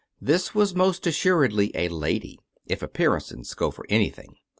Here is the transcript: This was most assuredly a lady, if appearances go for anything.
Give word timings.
This 0.19 0.55
was 0.55 0.73
most 0.73 1.05
assuredly 1.05 1.69
a 1.75 1.87
lady, 1.87 2.39
if 2.65 2.81
appearances 2.81 3.53
go 3.53 3.69
for 3.69 3.85
anything. 3.87 4.33